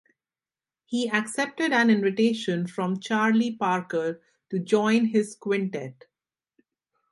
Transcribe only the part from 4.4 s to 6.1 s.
to join his quintet.